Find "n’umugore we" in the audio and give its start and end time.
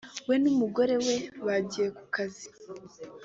0.43-1.15